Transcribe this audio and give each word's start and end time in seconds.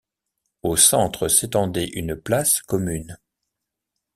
Au 0.63 0.75
centre 0.77 1.27
s’étendait 1.27 1.89
une 1.93 2.15
place 2.15 2.63
commune. 2.63 3.19